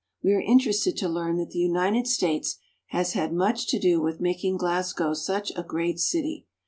[0.23, 2.57] We are interested to learn that the United States
[2.87, 6.47] has had much to do with making Glasgow such a great city.